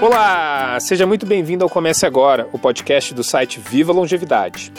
Olá, 0.00 0.78
seja 0.78 1.08
muito 1.08 1.26
bem-vindo 1.26 1.64
ao 1.64 1.68
Comece 1.68 2.06
Agora, 2.06 2.48
o 2.52 2.58
podcast 2.58 3.12
do 3.12 3.24
site 3.24 3.58
Viva 3.58 3.92
Longevidade. 3.92 4.72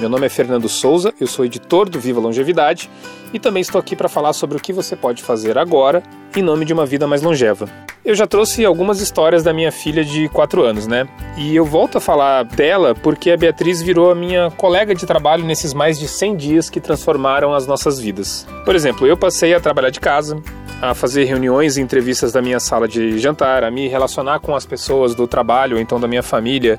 Meu 0.00 0.08
nome 0.08 0.24
é 0.24 0.30
Fernando 0.30 0.66
Souza, 0.66 1.12
eu 1.20 1.26
sou 1.26 1.44
editor 1.44 1.90
do 1.90 2.00
Viva 2.00 2.18
Longevidade 2.18 2.88
e 3.34 3.38
também 3.38 3.60
estou 3.60 3.78
aqui 3.78 3.94
para 3.94 4.08
falar 4.08 4.32
sobre 4.32 4.56
o 4.56 4.60
que 4.60 4.72
você 4.72 4.96
pode 4.96 5.22
fazer 5.22 5.58
agora 5.58 6.02
em 6.34 6.40
nome 6.42 6.64
de 6.64 6.72
uma 6.72 6.86
vida 6.86 7.06
mais 7.06 7.20
longeva. 7.20 7.68
Eu 8.02 8.14
já 8.14 8.26
trouxe 8.26 8.64
algumas 8.64 9.02
histórias 9.02 9.42
da 9.42 9.52
minha 9.52 9.70
filha 9.70 10.02
de 10.02 10.26
4 10.30 10.64
anos, 10.64 10.86
né? 10.86 11.06
E 11.36 11.54
eu 11.54 11.66
volto 11.66 11.98
a 11.98 12.00
falar 12.00 12.42
dela 12.42 12.94
porque 12.94 13.30
a 13.30 13.36
Beatriz 13.36 13.82
virou 13.82 14.10
a 14.10 14.14
minha 14.14 14.50
colega 14.52 14.94
de 14.94 15.04
trabalho 15.04 15.44
nesses 15.44 15.74
mais 15.74 15.98
de 15.98 16.08
100 16.08 16.36
dias 16.36 16.70
que 16.70 16.80
transformaram 16.80 17.52
as 17.52 17.66
nossas 17.66 18.00
vidas. 18.00 18.46
Por 18.64 18.74
exemplo, 18.74 19.06
eu 19.06 19.18
passei 19.18 19.54
a 19.54 19.60
trabalhar 19.60 19.90
de 19.90 20.00
casa, 20.00 20.42
a 20.82 20.94
fazer 20.94 21.24
reuniões 21.24 21.76
e 21.76 21.80
entrevistas 21.80 22.32
da 22.32 22.42
minha 22.42 22.58
sala 22.58 22.88
de 22.88 23.16
jantar, 23.16 23.62
a 23.62 23.70
me 23.70 23.86
relacionar 23.86 24.40
com 24.40 24.56
as 24.56 24.66
pessoas 24.66 25.14
do 25.14 25.28
trabalho, 25.28 25.76
ou 25.76 25.80
então 25.80 26.00
da 26.00 26.08
minha 26.08 26.24
família, 26.24 26.76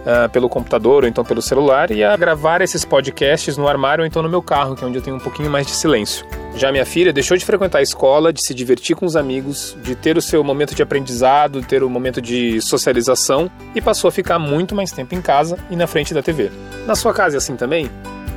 uh, 0.00 0.30
pelo 0.30 0.48
computador 0.48 1.02
ou 1.02 1.08
então 1.08 1.22
pelo 1.22 1.42
celular, 1.42 1.90
e 1.90 2.02
a 2.02 2.16
gravar 2.16 2.62
esses 2.62 2.86
podcasts 2.86 3.58
no 3.58 3.68
armário 3.68 4.00
ou 4.00 4.06
então 4.06 4.22
no 4.22 4.30
meu 4.30 4.40
carro, 4.40 4.74
que 4.74 4.82
é 4.82 4.86
onde 4.86 4.96
eu 4.96 5.02
tenho 5.02 5.16
um 5.16 5.20
pouquinho 5.20 5.50
mais 5.50 5.66
de 5.66 5.72
silêncio. 5.72 6.24
Já 6.56 6.72
minha 6.72 6.86
filha 6.86 7.12
deixou 7.12 7.36
de 7.36 7.44
frequentar 7.44 7.80
a 7.80 7.82
escola, 7.82 8.32
de 8.32 8.42
se 8.42 8.54
divertir 8.54 8.96
com 8.96 9.04
os 9.04 9.14
amigos, 9.14 9.76
de 9.82 9.94
ter 9.94 10.16
o 10.16 10.22
seu 10.22 10.42
momento 10.42 10.74
de 10.74 10.82
aprendizado, 10.82 11.60
ter 11.60 11.82
o 11.82 11.90
momento 11.90 12.22
de 12.22 12.62
socialização 12.62 13.50
e 13.74 13.80
passou 13.82 14.08
a 14.08 14.12
ficar 14.12 14.38
muito 14.38 14.74
mais 14.74 14.90
tempo 14.90 15.14
em 15.14 15.20
casa 15.20 15.58
e 15.68 15.76
na 15.76 15.86
frente 15.86 16.14
da 16.14 16.22
TV. 16.22 16.50
Na 16.86 16.94
sua 16.94 17.12
casa 17.12 17.36
é 17.36 17.38
assim 17.38 17.56
também? 17.56 17.90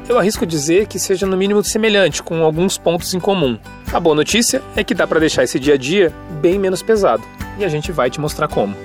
Eu 0.07 0.17
arrisco 0.17 0.45
dizer 0.45 0.87
que 0.87 0.99
seja 0.99 1.25
no 1.25 1.37
mínimo 1.37 1.63
semelhante, 1.63 2.23
com 2.23 2.43
alguns 2.43 2.77
pontos 2.77 3.13
em 3.13 3.19
comum. 3.19 3.57
A 3.91 3.99
boa 3.99 4.15
notícia 4.15 4.61
é 4.75 4.83
que 4.83 4.93
dá 4.93 5.05
para 5.05 5.19
deixar 5.19 5.43
esse 5.43 5.59
dia 5.59 5.73
a 5.73 5.77
dia 5.77 6.13
bem 6.41 6.57
menos 6.57 6.81
pesado, 6.81 7.23
e 7.57 7.65
a 7.65 7.67
gente 7.67 7.91
vai 7.91 8.09
te 8.09 8.19
mostrar 8.19 8.47
como. 8.47 8.75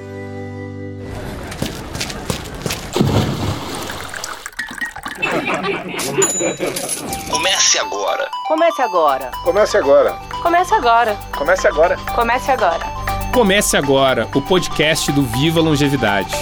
Comece 7.31 7.79
agora. 7.79 8.29
Comece 8.47 8.83
agora. 8.83 9.31
Comece 9.45 9.77
agora. 9.77 10.19
Comece 10.43 10.75
agora. 10.75 11.17
Comece 11.33 11.67
agora. 11.67 11.97
Comece 12.15 12.51
agora. 12.51 13.03
Comece 13.33 13.77
agora, 13.79 14.29
o 14.35 14.43
podcast 14.43 15.11
do 15.11 15.23
Viva 15.23 15.59
Longevidade. 15.59 16.35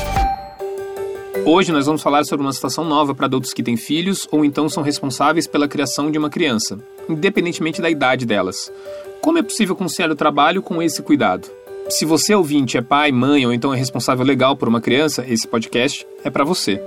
Hoje 1.44 1.72
nós 1.72 1.86
vamos 1.86 2.02
falar 2.02 2.24
sobre 2.24 2.44
uma 2.44 2.52
situação 2.52 2.84
nova 2.84 3.14
para 3.14 3.26
adultos 3.26 3.52
que 3.52 3.62
têm 3.62 3.76
filhos 3.76 4.28
ou 4.30 4.44
então 4.44 4.68
são 4.68 4.82
responsáveis 4.82 5.46
pela 5.46 5.66
criação 5.66 6.10
de 6.10 6.18
uma 6.18 6.28
criança, 6.28 6.78
independentemente 7.08 7.80
da 7.80 7.88
idade 7.88 8.26
delas. 8.26 8.70
Como 9.20 9.38
é 9.38 9.42
possível 9.42 9.74
conciliar 9.74 10.10
o 10.10 10.16
trabalho 10.16 10.62
com 10.62 10.82
esse 10.82 11.02
cuidado? 11.02 11.48
Se 11.88 12.04
você 12.04 12.34
ouvinte 12.34 12.76
é 12.76 12.82
pai, 12.82 13.10
mãe 13.10 13.44
ou 13.46 13.52
então 13.52 13.72
é 13.72 13.76
responsável 13.76 14.24
legal 14.24 14.56
por 14.56 14.68
uma 14.68 14.80
criança, 14.80 15.24
esse 15.26 15.48
podcast 15.48 16.06
é 16.22 16.30
para 16.30 16.44
você. 16.44 16.80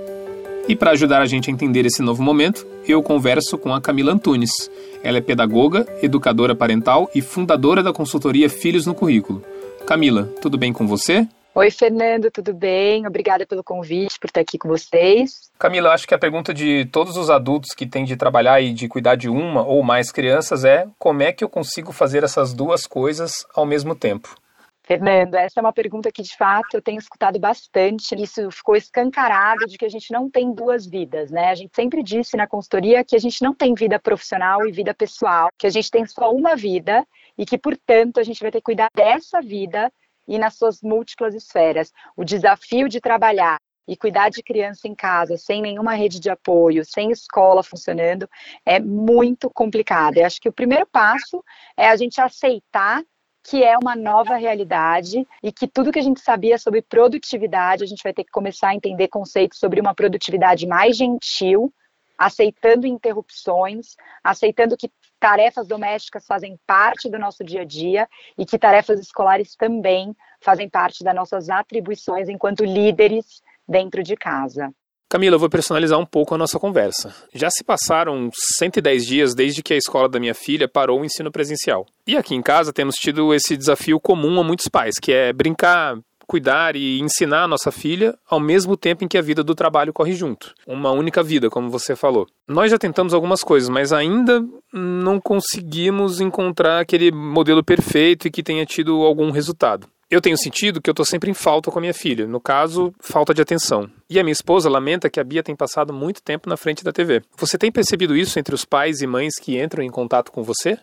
E 0.66 0.74
para 0.74 0.92
ajudar 0.92 1.20
a 1.20 1.26
gente 1.26 1.50
a 1.50 1.52
entender 1.52 1.84
esse 1.84 2.00
novo 2.00 2.22
momento, 2.22 2.66
eu 2.88 3.02
converso 3.02 3.58
com 3.58 3.74
a 3.74 3.80
Camila 3.80 4.12
Antunes. 4.12 4.70
Ela 5.02 5.18
é 5.18 5.20
pedagoga, 5.20 5.86
educadora 6.00 6.54
parental 6.54 7.10
e 7.14 7.20
fundadora 7.20 7.82
da 7.82 7.92
consultoria 7.92 8.48
Filhos 8.48 8.86
no 8.86 8.94
Currículo. 8.94 9.42
Camila, 9.84 10.32
tudo 10.40 10.56
bem 10.56 10.72
com 10.72 10.86
você? 10.86 11.28
Oi, 11.56 11.70
Fernando, 11.70 12.32
tudo 12.32 12.52
bem? 12.52 13.06
Obrigada 13.06 13.46
pelo 13.46 13.62
convite, 13.62 14.18
por 14.18 14.26
estar 14.26 14.40
aqui 14.40 14.58
com 14.58 14.66
vocês. 14.66 15.52
Camila, 15.56 15.92
acho 15.92 16.04
que 16.04 16.12
a 16.12 16.18
pergunta 16.18 16.52
de 16.52 16.84
todos 16.86 17.16
os 17.16 17.30
adultos 17.30 17.70
que 17.70 17.86
têm 17.86 18.04
de 18.04 18.16
trabalhar 18.16 18.60
e 18.60 18.72
de 18.72 18.88
cuidar 18.88 19.14
de 19.14 19.28
uma 19.28 19.64
ou 19.64 19.80
mais 19.80 20.10
crianças 20.10 20.64
é 20.64 20.88
como 20.98 21.22
é 21.22 21.32
que 21.32 21.44
eu 21.44 21.48
consigo 21.48 21.92
fazer 21.92 22.24
essas 22.24 22.52
duas 22.52 22.88
coisas 22.88 23.46
ao 23.54 23.64
mesmo 23.64 23.94
tempo? 23.94 24.34
Fernando, 24.82 25.36
essa 25.36 25.60
é 25.60 25.62
uma 25.62 25.72
pergunta 25.72 26.10
que 26.10 26.22
de 26.22 26.36
fato 26.36 26.74
eu 26.74 26.82
tenho 26.82 26.98
escutado 26.98 27.38
bastante. 27.38 28.20
Isso 28.20 28.50
ficou 28.50 28.74
escancarado 28.74 29.64
de 29.66 29.78
que 29.78 29.84
a 29.84 29.88
gente 29.88 30.12
não 30.12 30.28
tem 30.28 30.52
duas 30.52 30.84
vidas, 30.84 31.30
né? 31.30 31.50
A 31.50 31.54
gente 31.54 31.70
sempre 31.72 32.02
disse 32.02 32.36
na 32.36 32.48
consultoria 32.48 33.04
que 33.04 33.14
a 33.14 33.20
gente 33.20 33.40
não 33.42 33.54
tem 33.54 33.74
vida 33.74 33.96
profissional 34.00 34.66
e 34.66 34.72
vida 34.72 34.92
pessoal, 34.92 35.50
que 35.56 35.68
a 35.68 35.70
gente 35.70 35.88
tem 35.88 36.04
só 36.04 36.32
uma 36.32 36.56
vida 36.56 37.06
e 37.38 37.46
que, 37.46 37.56
portanto, 37.56 38.18
a 38.18 38.24
gente 38.24 38.40
vai 38.40 38.50
ter 38.50 38.58
que 38.58 38.64
cuidar 38.64 38.90
dessa 38.92 39.40
vida 39.40 39.88
e 40.26 40.38
nas 40.38 40.54
suas 40.54 40.80
múltiplas 40.82 41.34
esferas. 41.34 41.92
O 42.16 42.24
desafio 42.24 42.88
de 42.88 43.00
trabalhar 43.00 43.58
e 43.86 43.96
cuidar 43.96 44.30
de 44.30 44.42
criança 44.42 44.88
em 44.88 44.94
casa, 44.94 45.36
sem 45.36 45.60
nenhuma 45.60 45.94
rede 45.94 46.18
de 46.18 46.30
apoio, 46.30 46.84
sem 46.84 47.10
escola 47.10 47.62
funcionando, 47.62 48.28
é 48.64 48.80
muito 48.80 49.50
complicado. 49.50 50.16
Eu 50.16 50.26
acho 50.26 50.40
que 50.40 50.48
o 50.48 50.52
primeiro 50.52 50.86
passo 50.86 51.44
é 51.76 51.88
a 51.88 51.96
gente 51.96 52.20
aceitar 52.20 53.02
que 53.46 53.62
é 53.62 53.76
uma 53.76 53.94
nova 53.94 54.36
realidade 54.36 55.28
e 55.42 55.52
que 55.52 55.68
tudo 55.68 55.92
que 55.92 55.98
a 55.98 56.02
gente 56.02 56.20
sabia 56.20 56.56
sobre 56.56 56.80
produtividade, 56.80 57.84
a 57.84 57.86
gente 57.86 58.02
vai 58.02 58.14
ter 58.14 58.24
que 58.24 58.30
começar 58.30 58.68
a 58.68 58.74
entender 58.74 59.08
conceitos 59.08 59.58
sobre 59.58 59.80
uma 59.80 59.94
produtividade 59.94 60.66
mais 60.66 60.96
gentil, 60.96 61.70
aceitando 62.18 62.86
interrupções, 62.86 63.96
aceitando 64.22 64.76
que 64.76 64.90
tarefas 65.18 65.66
domésticas 65.66 66.26
fazem 66.26 66.58
parte 66.66 67.10
do 67.10 67.18
nosso 67.18 67.42
dia 67.42 67.62
a 67.62 67.64
dia 67.64 68.08
e 68.36 68.44
que 68.44 68.58
tarefas 68.58 69.00
escolares 69.00 69.54
também 69.56 70.14
fazem 70.40 70.68
parte 70.68 71.02
das 71.02 71.14
nossas 71.14 71.48
atribuições 71.48 72.28
enquanto 72.28 72.64
líderes 72.64 73.42
dentro 73.66 74.02
de 74.02 74.16
casa. 74.16 74.70
Camila, 75.08 75.36
eu 75.36 75.38
vou 75.38 75.48
personalizar 75.48 75.98
um 75.98 76.04
pouco 76.04 76.34
a 76.34 76.38
nossa 76.38 76.58
conversa. 76.58 77.14
Já 77.32 77.48
se 77.48 77.62
passaram 77.62 78.28
110 78.58 79.06
dias 79.06 79.34
desde 79.34 79.62
que 79.62 79.72
a 79.72 79.76
escola 79.76 80.08
da 80.08 80.18
minha 80.18 80.34
filha 80.34 80.68
parou 80.68 81.00
o 81.00 81.04
ensino 81.04 81.30
presencial. 81.30 81.86
E 82.06 82.16
aqui 82.16 82.34
em 82.34 82.42
casa 82.42 82.72
temos 82.72 82.96
tido 82.96 83.32
esse 83.32 83.56
desafio 83.56 84.00
comum 84.00 84.40
a 84.40 84.44
muitos 84.44 84.66
pais, 84.66 84.94
que 85.00 85.12
é 85.12 85.32
brincar, 85.32 85.96
cuidar 86.26 86.76
e 86.76 87.00
ensinar 87.00 87.44
a 87.44 87.48
nossa 87.48 87.70
filha 87.70 88.16
ao 88.28 88.40
mesmo 88.40 88.76
tempo 88.76 89.04
em 89.04 89.08
que 89.08 89.18
a 89.18 89.22
vida 89.22 89.42
do 89.42 89.54
trabalho 89.54 89.92
corre 89.92 90.12
junto. 90.12 90.54
Uma 90.66 90.90
única 90.90 91.22
vida, 91.22 91.50
como 91.50 91.70
você 91.70 91.94
falou. 91.94 92.26
Nós 92.48 92.70
já 92.70 92.78
tentamos 92.78 93.14
algumas 93.14 93.42
coisas, 93.42 93.68
mas 93.68 93.92
ainda 93.92 94.44
não 94.72 95.20
conseguimos 95.20 96.20
encontrar 96.20 96.80
aquele 96.80 97.10
modelo 97.12 97.62
perfeito 97.62 98.28
e 98.28 98.30
que 98.30 98.42
tenha 98.42 98.66
tido 98.66 99.02
algum 99.02 99.30
resultado. 99.30 99.88
Eu 100.10 100.20
tenho 100.20 100.36
sentido 100.36 100.80
que 100.80 100.88
eu 100.88 100.92
estou 100.92 101.04
sempre 101.04 101.30
em 101.30 101.34
falta 101.34 101.70
com 101.70 101.78
a 101.78 101.80
minha 101.80 101.94
filha, 101.94 102.26
no 102.26 102.40
caso, 102.40 102.94
falta 103.00 103.32
de 103.32 103.42
atenção. 103.42 103.90
E 104.08 104.18
a 104.20 104.22
minha 104.22 104.32
esposa 104.32 104.68
lamenta 104.68 105.10
que 105.10 105.18
a 105.18 105.24
Bia 105.24 105.42
tem 105.42 105.56
passado 105.56 105.92
muito 105.92 106.22
tempo 106.22 106.48
na 106.48 106.56
frente 106.56 106.84
da 106.84 106.92
TV. 106.92 107.22
Você 107.36 107.58
tem 107.58 107.72
percebido 107.72 108.14
isso 108.14 108.38
entre 108.38 108.54
os 108.54 108.64
pais 108.64 109.00
e 109.00 109.06
mães 109.06 109.34
que 109.40 109.60
entram 109.60 109.82
em 109.82 109.90
contato 109.90 110.30
com 110.30 110.42
você? 110.42 110.78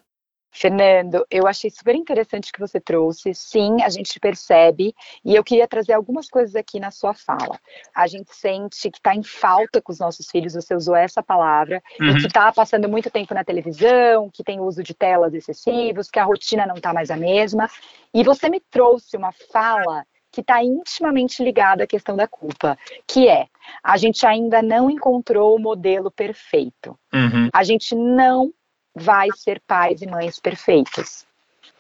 Fernando, 0.51 1.25
eu 1.31 1.47
achei 1.47 1.69
super 1.69 1.95
interessante 1.95 2.51
que 2.51 2.59
você 2.59 2.79
trouxe. 2.79 3.33
Sim, 3.33 3.81
a 3.81 3.89
gente 3.89 4.19
percebe, 4.19 4.93
e 5.23 5.33
eu 5.33 5.43
queria 5.43 5.67
trazer 5.67 5.93
algumas 5.93 6.29
coisas 6.29 6.55
aqui 6.55 6.79
na 6.79 6.91
sua 6.91 7.13
fala. 7.13 7.59
A 7.95 8.05
gente 8.05 8.35
sente 8.35 8.91
que 8.91 8.97
está 8.97 9.15
em 9.15 9.23
falta 9.23 9.81
com 9.81 9.91
os 9.91 9.99
nossos 9.99 10.29
filhos, 10.29 10.53
você 10.53 10.75
usou 10.75 10.95
essa 10.95 11.23
palavra, 11.23 11.81
uhum. 11.99 12.09
e 12.09 12.19
que 12.19 12.27
está 12.27 12.51
passando 12.51 12.89
muito 12.89 13.09
tempo 13.09 13.33
na 13.33 13.43
televisão, 13.43 14.29
que 14.29 14.43
tem 14.43 14.59
uso 14.59 14.83
de 14.83 14.93
telas 14.93 15.33
excessivos, 15.33 16.09
que 16.09 16.19
a 16.19 16.25
rotina 16.25 16.65
não 16.65 16.75
está 16.75 16.93
mais 16.93 17.09
a 17.09 17.15
mesma. 17.15 17.69
E 18.13 18.23
você 18.23 18.49
me 18.49 18.59
trouxe 18.59 19.15
uma 19.15 19.31
fala 19.31 20.05
que 20.31 20.41
está 20.41 20.63
intimamente 20.63 21.43
ligada 21.43 21.83
à 21.83 21.87
questão 21.87 22.15
da 22.15 22.27
culpa, 22.27 22.77
que 23.05 23.27
é 23.27 23.47
a 23.83 23.97
gente 23.97 24.25
ainda 24.25 24.61
não 24.61 24.89
encontrou 24.89 25.55
o 25.55 25.59
modelo 25.59 26.09
perfeito. 26.09 26.97
Uhum. 27.13 27.49
A 27.53 27.63
gente 27.63 27.93
não 27.93 28.51
vai 28.95 29.27
ser 29.35 29.61
pais 29.61 30.01
e 30.01 30.07
mães 30.07 30.39
perfeitos. 30.39 31.25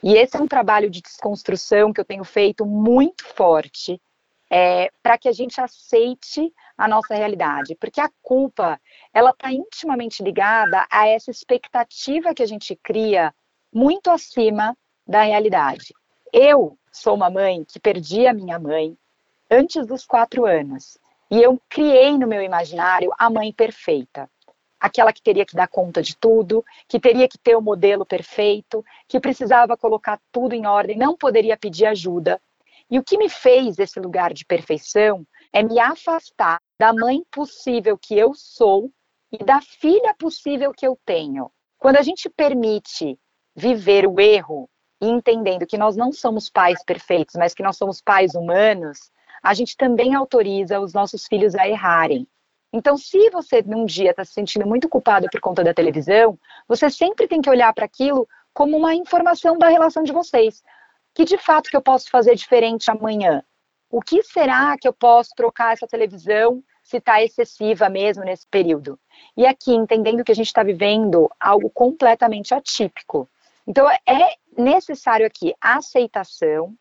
E 0.03 0.15
esse 0.15 0.35
é 0.35 0.39
um 0.39 0.47
trabalho 0.47 0.89
de 0.89 1.01
desconstrução 1.01 1.93
que 1.93 2.01
eu 2.01 2.05
tenho 2.05 2.23
feito 2.23 2.65
muito 2.65 3.25
forte 3.35 4.01
é, 4.49 4.91
para 5.01 5.17
que 5.17 5.29
a 5.29 5.31
gente 5.31 5.61
aceite 5.61 6.53
a 6.77 6.87
nossa 6.87 7.15
realidade, 7.15 7.75
porque 7.75 8.01
a 8.01 8.11
culpa 8.21 8.79
ela 9.13 9.29
está 9.29 9.51
intimamente 9.51 10.21
ligada 10.21 10.85
a 10.91 11.07
essa 11.07 11.31
expectativa 11.31 12.33
que 12.33 12.43
a 12.43 12.47
gente 12.47 12.75
cria 12.75 13.33
muito 13.73 14.09
acima 14.09 14.75
da 15.07 15.21
realidade. 15.21 15.93
Eu 16.33 16.77
sou 16.91 17.15
uma 17.15 17.29
mãe 17.29 17.63
que 17.63 17.79
perdi 17.79 18.27
a 18.27 18.33
minha 18.33 18.59
mãe 18.59 18.97
antes 19.49 19.85
dos 19.85 20.05
quatro 20.05 20.45
anos 20.45 20.97
e 21.29 21.41
eu 21.41 21.61
criei 21.69 22.17
no 22.17 22.27
meu 22.27 22.41
imaginário 22.41 23.11
a 23.17 23.29
mãe 23.29 23.53
perfeita 23.53 24.29
aquela 24.81 25.13
que 25.13 25.21
teria 25.21 25.45
que 25.45 25.55
dar 25.55 25.67
conta 25.67 26.01
de 26.01 26.17
tudo, 26.17 26.65
que 26.87 26.99
teria 26.99 27.27
que 27.27 27.37
ter 27.37 27.55
o 27.55 27.61
modelo 27.61 28.03
perfeito, 28.03 28.83
que 29.07 29.19
precisava 29.19 29.77
colocar 29.77 30.19
tudo 30.31 30.55
em 30.55 30.65
ordem, 30.65 30.97
não 30.97 31.15
poderia 31.15 31.55
pedir 31.55 31.85
ajuda. 31.85 32.41
E 32.89 32.97
o 32.97 33.03
que 33.03 33.17
me 33.17 33.29
fez 33.29 33.77
esse 33.77 33.99
lugar 33.99 34.33
de 34.33 34.43
perfeição 34.43 35.25
é 35.53 35.61
me 35.61 35.79
afastar 35.79 36.59
da 36.79 36.91
mãe 36.91 37.23
possível 37.31 37.95
que 37.97 38.17
eu 38.17 38.33
sou 38.33 38.91
e 39.31 39.37
da 39.37 39.61
filha 39.61 40.15
possível 40.17 40.73
que 40.73 40.85
eu 40.85 40.97
tenho. 41.05 41.51
Quando 41.77 41.97
a 41.97 42.01
gente 42.01 42.29
permite 42.29 43.19
viver 43.55 44.07
o 44.07 44.19
erro 44.19 44.67
entendendo 44.99 45.65
que 45.65 45.77
nós 45.77 45.95
não 45.95 46.11
somos 46.11 46.49
pais 46.49 46.83
perfeitos, 46.83 47.35
mas 47.35 47.53
que 47.53 47.63
nós 47.63 47.77
somos 47.77 48.01
pais 48.01 48.35
humanos, 48.35 49.11
a 49.41 49.53
gente 49.53 49.75
também 49.77 50.13
autoriza 50.13 50.79
os 50.79 50.93
nossos 50.93 51.25
filhos 51.27 51.55
a 51.55 51.67
errarem. 51.67 52.27
Então, 52.73 52.97
se 52.97 53.29
você 53.29 53.61
num 53.61 53.85
dia 53.85 54.11
está 54.11 54.23
se 54.23 54.33
sentindo 54.33 54.65
muito 54.65 54.87
culpado 54.87 55.27
por 55.31 55.41
conta 55.41 55.63
da 55.63 55.73
televisão, 55.73 56.39
você 56.67 56.89
sempre 56.89 57.27
tem 57.27 57.41
que 57.41 57.49
olhar 57.49 57.73
para 57.73 57.85
aquilo 57.85 58.27
como 58.53 58.77
uma 58.77 58.95
informação 58.95 59.57
da 59.57 59.67
relação 59.67 60.03
de 60.03 60.11
vocês. 60.11 60.63
Que 61.13 61.25
de 61.25 61.37
fato 61.37 61.69
que 61.69 61.75
eu 61.75 61.81
posso 61.81 62.09
fazer 62.09 62.35
diferente 62.35 62.89
amanhã? 62.89 63.43
o 63.91 64.01
que 64.01 64.23
será 64.23 64.77
que 64.77 64.87
eu 64.87 64.93
posso 64.93 65.31
trocar 65.35 65.73
essa 65.73 65.85
televisão 65.85 66.63
se 66.81 66.97
está 66.97 67.21
excessiva 67.21 67.89
mesmo 67.89 68.23
nesse 68.23 68.47
período? 68.47 68.97
E 69.35 69.45
aqui, 69.45 69.73
entendendo 69.73 70.23
que 70.23 70.31
a 70.31 70.35
gente 70.35 70.47
está 70.47 70.63
vivendo 70.63 71.29
algo 71.39 71.69
completamente 71.69 72.53
atípico. 72.53 73.29
Então, 73.67 73.87
é 73.89 74.35
necessário 74.57 75.27
aqui 75.27 75.53
aceitação, 75.59 76.73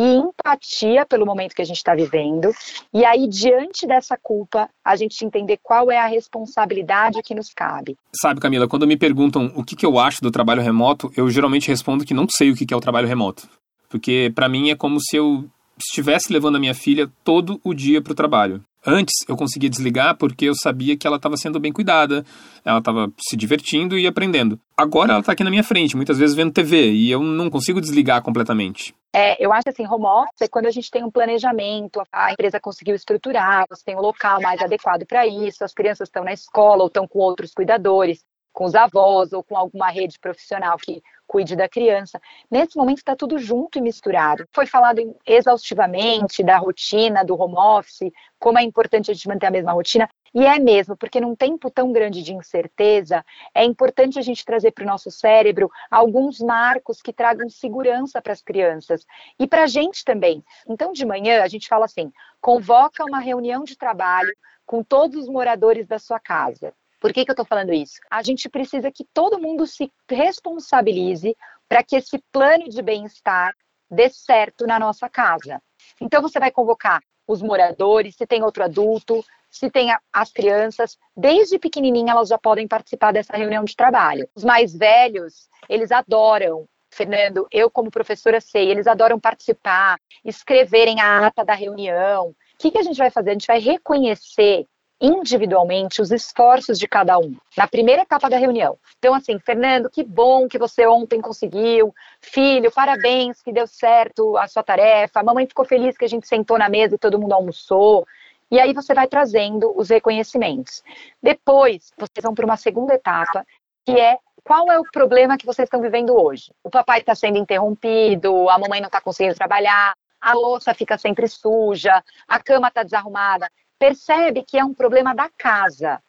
e 0.00 0.16
empatia 0.16 1.04
pelo 1.04 1.26
momento 1.26 1.54
que 1.54 1.60
a 1.60 1.64
gente 1.64 1.76
está 1.76 1.94
vivendo. 1.94 2.50
E 2.92 3.04
aí, 3.04 3.28
diante 3.28 3.86
dessa 3.86 4.16
culpa, 4.16 4.70
a 4.82 4.96
gente 4.96 5.22
entender 5.22 5.58
qual 5.62 5.90
é 5.90 5.98
a 5.98 6.06
responsabilidade 6.06 7.20
que 7.22 7.34
nos 7.34 7.52
cabe. 7.52 7.98
Sabe, 8.18 8.40
Camila, 8.40 8.66
quando 8.66 8.86
me 8.86 8.96
perguntam 8.96 9.52
o 9.54 9.62
que, 9.62 9.76
que 9.76 9.84
eu 9.84 9.98
acho 9.98 10.22
do 10.22 10.30
trabalho 10.30 10.62
remoto, 10.62 11.12
eu 11.14 11.28
geralmente 11.28 11.68
respondo 11.68 12.06
que 12.06 12.14
não 12.14 12.26
sei 12.30 12.50
o 12.50 12.56
que, 12.56 12.64
que 12.64 12.72
é 12.72 12.76
o 12.76 12.80
trabalho 12.80 13.06
remoto. 13.06 13.46
Porque 13.90 14.32
para 14.34 14.48
mim 14.48 14.70
é 14.70 14.74
como 14.74 14.98
se 14.98 15.16
eu 15.16 15.44
estivesse 15.84 16.32
levando 16.32 16.56
a 16.56 16.60
minha 16.60 16.74
filha 16.74 17.10
todo 17.24 17.60
o 17.64 17.74
dia 17.74 18.00
para 18.00 18.12
o 18.12 18.16
trabalho. 18.16 18.62
Antes 18.84 19.14
eu 19.28 19.36
conseguia 19.36 19.68
desligar 19.68 20.16
porque 20.16 20.46
eu 20.46 20.54
sabia 20.54 20.96
que 20.96 21.06
ela 21.06 21.16
estava 21.16 21.36
sendo 21.36 21.60
bem 21.60 21.70
cuidada, 21.70 22.24
ela 22.64 22.78
estava 22.78 23.12
se 23.28 23.36
divertindo 23.36 23.98
e 23.98 24.06
aprendendo. 24.06 24.58
Agora 24.74 25.12
ela 25.12 25.20
está 25.20 25.32
aqui 25.32 25.44
na 25.44 25.50
minha 25.50 25.62
frente, 25.62 25.96
muitas 25.96 26.18
vezes 26.18 26.34
vendo 26.34 26.52
TV, 26.52 26.90
e 26.90 27.10
eu 27.10 27.20
não 27.20 27.50
consigo 27.50 27.80
desligar 27.80 28.22
completamente. 28.22 28.94
É, 29.12 29.44
eu 29.44 29.52
acho 29.52 29.68
assim, 29.68 29.86
home 29.86 30.06
office 30.06 30.40
é 30.40 30.48
quando 30.48 30.66
a 30.66 30.70
gente 30.70 30.90
tem 30.90 31.04
um 31.04 31.10
planejamento, 31.10 32.00
a 32.10 32.32
empresa 32.32 32.58
conseguiu 32.58 32.94
estruturar, 32.94 33.66
você 33.68 33.84
tem 33.84 33.96
um 33.96 34.00
local 34.00 34.40
mais 34.40 34.62
adequado 34.62 35.04
para 35.04 35.26
isso, 35.26 35.62
as 35.62 35.74
crianças 35.74 36.08
estão 36.08 36.24
na 36.24 36.32
escola 36.32 36.82
ou 36.82 36.86
estão 36.86 37.06
com 37.06 37.18
outros 37.18 37.52
cuidadores, 37.52 38.24
com 38.52 38.64
os 38.64 38.74
avós 38.74 39.32
ou 39.32 39.42
com 39.42 39.56
alguma 39.56 39.90
rede 39.90 40.18
profissional 40.18 40.76
que 40.76 41.02
cuide 41.26 41.54
da 41.54 41.68
criança. 41.68 42.20
Nesse 42.50 42.76
momento 42.76 42.98
está 42.98 43.14
tudo 43.14 43.38
junto 43.38 43.78
e 43.78 43.80
misturado. 43.80 44.48
Foi 44.50 44.66
falado 44.66 45.16
exaustivamente 45.24 46.42
da 46.42 46.58
rotina, 46.58 47.24
do 47.24 47.40
home 47.40 47.54
office, 47.56 48.10
como 48.38 48.58
é 48.58 48.62
importante 48.62 49.10
a 49.10 49.14
gente 49.14 49.28
manter 49.28 49.46
a 49.46 49.50
mesma 49.50 49.72
rotina. 49.72 50.08
E 50.34 50.44
é 50.44 50.58
mesmo, 50.58 50.96
porque 50.96 51.20
num 51.20 51.36
tempo 51.36 51.70
tão 51.70 51.92
grande 51.92 52.22
de 52.22 52.32
incerteza, 52.32 53.24
é 53.54 53.64
importante 53.64 54.18
a 54.18 54.22
gente 54.22 54.44
trazer 54.44 54.72
para 54.72 54.84
o 54.84 54.86
nosso 54.86 55.10
cérebro 55.10 55.70
alguns 55.90 56.40
marcos 56.40 57.00
que 57.00 57.12
tragam 57.12 57.48
segurança 57.48 58.20
para 58.20 58.32
as 58.32 58.42
crianças 58.42 59.04
e 59.38 59.46
para 59.46 59.64
a 59.64 59.66
gente 59.66 60.04
também. 60.04 60.44
Então, 60.68 60.92
de 60.92 61.04
manhã, 61.04 61.42
a 61.42 61.48
gente 61.48 61.68
fala 61.68 61.84
assim: 61.84 62.12
convoca 62.40 63.04
uma 63.04 63.20
reunião 63.20 63.64
de 63.64 63.76
trabalho 63.76 64.32
com 64.66 64.84
todos 64.84 65.22
os 65.22 65.28
moradores 65.28 65.86
da 65.86 65.98
sua 65.98 66.20
casa. 66.20 66.72
Por 67.00 67.12
que, 67.12 67.24
que 67.24 67.30
eu 67.30 67.32
estou 67.32 67.46
falando 67.46 67.72
isso? 67.72 68.00
A 68.10 68.22
gente 68.22 68.48
precisa 68.48 68.92
que 68.92 69.04
todo 69.14 69.40
mundo 69.40 69.66
se 69.66 69.90
responsabilize 70.08 71.34
para 71.68 71.82
que 71.82 71.96
esse 71.96 72.22
plano 72.30 72.68
de 72.68 72.82
bem-estar 72.82 73.54
dê 73.90 74.08
certo 74.10 74.66
na 74.66 74.78
nossa 74.78 75.08
casa. 75.08 75.60
Então, 76.00 76.20
você 76.20 76.38
vai 76.38 76.50
convocar 76.50 77.02
os 77.26 77.40
moradores, 77.40 78.16
se 78.16 78.26
tem 78.26 78.42
outro 78.42 78.62
adulto, 78.62 79.24
se 79.50 79.70
tem 79.70 79.88
as 80.12 80.30
crianças, 80.30 80.96
desde 81.16 81.58
pequenininha 81.58 82.12
elas 82.12 82.28
já 82.28 82.38
podem 82.38 82.68
participar 82.68 83.12
dessa 83.12 83.36
reunião 83.36 83.64
de 83.64 83.74
trabalho. 83.74 84.28
Os 84.34 84.44
mais 84.44 84.76
velhos, 84.76 85.48
eles 85.68 85.90
adoram 85.90 86.68
Fernando, 86.92 87.46
eu 87.52 87.70
como 87.70 87.90
professora 87.90 88.40
sei, 88.40 88.68
eles 88.68 88.86
adoram 88.86 89.18
participar, 89.18 89.96
escreverem 90.24 91.00
a 91.00 91.26
ata 91.26 91.44
da 91.44 91.54
reunião. 91.54 92.30
O 92.30 92.34
que, 92.58 92.70
que 92.70 92.78
a 92.78 92.82
gente 92.82 92.98
vai 92.98 93.10
fazer? 93.10 93.30
A 93.30 93.32
gente 93.34 93.46
vai 93.46 93.60
reconhecer 93.60 94.66
individualmente 95.00 96.02
os 96.02 96.10
esforços 96.10 96.78
de 96.78 96.86
cada 96.86 97.18
um 97.18 97.34
na 97.56 97.66
primeira 97.66 98.02
etapa 98.02 98.28
da 98.28 98.36
reunião. 98.36 98.78
Então, 98.98 99.14
assim, 99.14 99.38
Fernando, 99.38 99.88
que 99.88 100.04
bom 100.04 100.46
que 100.46 100.58
você 100.58 100.86
ontem 100.86 101.20
conseguiu. 101.20 101.94
Filho, 102.20 102.70
parabéns 102.70 103.40
que 103.40 103.52
deu 103.52 103.66
certo 103.66 104.36
a 104.36 104.46
sua 104.46 104.62
tarefa. 104.62 105.20
A 105.20 105.24
mamãe 105.24 105.46
ficou 105.46 105.64
feliz 105.64 105.96
que 105.96 106.04
a 106.04 106.08
gente 106.08 106.28
sentou 106.28 106.58
na 106.58 106.68
mesa 106.68 106.94
e 106.94 106.98
todo 106.98 107.18
mundo 107.18 107.32
almoçou. 107.32 108.06
E 108.50 108.60
aí 108.60 108.74
você 108.74 108.92
vai 108.92 109.06
trazendo 109.06 109.72
os 109.76 109.88
reconhecimentos. 109.88 110.82
Depois, 111.22 111.92
vocês 111.96 112.22
vão 112.22 112.34
para 112.34 112.44
uma 112.44 112.56
segunda 112.56 112.94
etapa, 112.94 113.46
que 113.86 113.92
é 113.92 114.18
qual 114.44 114.70
é 114.70 114.78
o 114.78 114.84
problema 114.84 115.38
que 115.38 115.46
vocês 115.46 115.66
estão 115.66 115.80
vivendo 115.80 116.14
hoje? 116.14 116.52
O 116.62 116.70
papai 116.70 117.00
está 117.00 117.14
sendo 117.14 117.38
interrompido, 117.38 118.48
a 118.50 118.58
mamãe 118.58 118.80
não 118.80 118.88
está 118.88 119.00
conseguindo 119.00 119.36
trabalhar, 119.36 119.94
a 120.20 120.34
louça 120.34 120.74
fica 120.74 120.98
sempre 120.98 121.28
suja, 121.28 122.02
a 122.26 122.38
cama 122.40 122.68
está 122.68 122.82
desarrumada 122.82 123.48
percebe 123.80 124.44
que 124.44 124.58
é 124.58 124.64
um 124.64 124.74
problema 124.74 125.14
da 125.14 125.30
casa, 125.38 126.02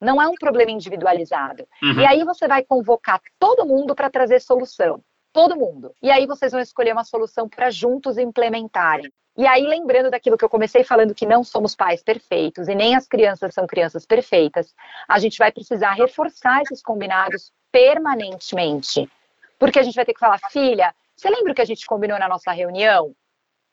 não 0.00 0.22
é 0.22 0.28
um 0.28 0.36
problema 0.36 0.70
individualizado. 0.70 1.66
Uhum. 1.82 2.00
E 2.00 2.06
aí 2.06 2.24
você 2.24 2.46
vai 2.46 2.62
convocar 2.62 3.20
todo 3.38 3.66
mundo 3.66 3.94
para 3.94 4.08
trazer 4.08 4.40
solução. 4.40 5.02
Todo 5.32 5.56
mundo. 5.56 5.92
E 6.00 6.10
aí 6.10 6.26
vocês 6.26 6.52
vão 6.52 6.60
escolher 6.60 6.92
uma 6.92 7.04
solução 7.04 7.48
para 7.48 7.70
juntos 7.70 8.16
implementarem. 8.16 9.12
E 9.36 9.46
aí, 9.46 9.62
lembrando 9.62 10.10
daquilo 10.10 10.36
que 10.36 10.44
eu 10.44 10.48
comecei 10.48 10.82
falando, 10.82 11.14
que 11.14 11.26
não 11.26 11.44
somos 11.44 11.74
pais 11.74 12.02
perfeitos 12.02 12.66
e 12.66 12.74
nem 12.74 12.96
as 12.96 13.06
crianças 13.06 13.54
são 13.54 13.68
crianças 13.68 14.04
perfeitas, 14.04 14.74
a 15.06 15.18
gente 15.20 15.38
vai 15.38 15.52
precisar 15.52 15.92
reforçar 15.92 16.62
esses 16.62 16.82
combinados 16.82 17.52
permanentemente. 17.70 19.08
Porque 19.56 19.78
a 19.78 19.82
gente 19.82 19.94
vai 19.94 20.04
ter 20.04 20.14
que 20.14 20.20
falar, 20.20 20.40
filha, 20.50 20.92
você 21.16 21.28
lembra 21.28 21.52
o 21.52 21.54
que 21.54 21.62
a 21.62 21.64
gente 21.64 21.86
combinou 21.86 22.18
na 22.18 22.28
nossa 22.28 22.50
reunião? 22.50 23.14